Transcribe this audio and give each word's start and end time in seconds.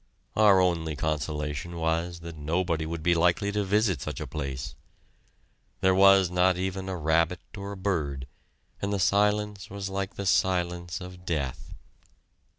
Our 0.35 0.59
only 0.59 0.95
consolation 0.95 1.77
was 1.77 2.21
that 2.21 2.35
nobody 2.35 2.87
would 2.87 3.03
be 3.03 3.13
likely 3.13 3.51
to 3.51 3.63
visit 3.63 4.01
such 4.01 4.19
a 4.19 4.25
place. 4.25 4.73
There 5.81 5.93
was 5.93 6.31
not 6.31 6.57
even 6.57 6.89
a 6.89 6.97
rabbit 6.97 7.39
or 7.55 7.73
a 7.73 7.77
bird, 7.77 8.25
and 8.81 8.91
the 8.91 8.97
silence 8.99 9.69
was 9.69 9.89
like 9.89 10.15
the 10.15 10.25
silence 10.25 11.01
of 11.01 11.23
death. 11.23 11.75